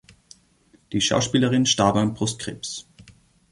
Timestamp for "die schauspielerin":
0.93-1.67